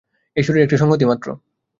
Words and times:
এই 0.37 0.43
শরীর 0.43 0.63
একটি 0.63 0.77
সংহতি 0.77 1.05
মাত্র। 1.05 1.27